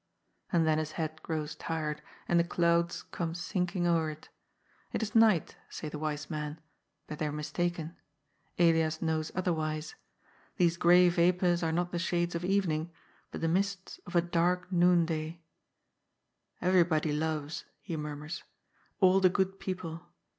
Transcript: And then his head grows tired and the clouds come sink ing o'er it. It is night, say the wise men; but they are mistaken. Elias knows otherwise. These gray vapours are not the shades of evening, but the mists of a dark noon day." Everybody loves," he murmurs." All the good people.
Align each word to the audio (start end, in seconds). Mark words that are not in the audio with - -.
And 0.51 0.65
then 0.65 0.79
his 0.79 0.93
head 0.93 1.21
grows 1.21 1.53
tired 1.53 2.01
and 2.27 2.39
the 2.39 2.43
clouds 2.43 3.03
come 3.03 3.35
sink 3.35 3.75
ing 3.75 3.85
o'er 3.85 4.09
it. 4.09 4.29
It 4.93 5.03
is 5.03 5.13
night, 5.13 5.57
say 5.69 5.89
the 5.89 5.99
wise 5.99 6.27
men; 6.27 6.59
but 7.05 7.19
they 7.19 7.27
are 7.27 7.31
mistaken. 7.31 7.95
Elias 8.57 8.99
knows 9.03 9.31
otherwise. 9.35 9.93
These 10.57 10.77
gray 10.77 11.07
vapours 11.09 11.61
are 11.61 11.71
not 11.71 11.91
the 11.91 11.99
shades 11.99 12.33
of 12.33 12.43
evening, 12.43 12.91
but 13.29 13.41
the 13.41 13.47
mists 13.47 13.99
of 14.07 14.15
a 14.15 14.23
dark 14.23 14.71
noon 14.71 15.05
day." 15.05 15.43
Everybody 16.63 17.13
loves," 17.13 17.65
he 17.79 17.95
murmurs." 17.95 18.43
All 19.01 19.19
the 19.19 19.29
good 19.29 19.59
people. 19.59 20.01